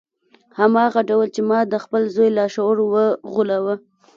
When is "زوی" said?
2.15-2.29